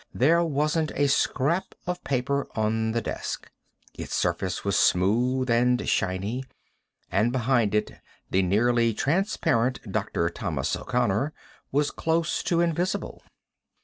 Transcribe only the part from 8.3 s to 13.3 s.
the nearly transparent Dr. Thomas O'Connor was close to invisible.